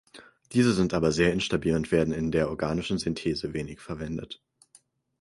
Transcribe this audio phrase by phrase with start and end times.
[0.53, 4.41] Diese sind aber sehr instabil und werden in der organischen Synthese wenig verwendet.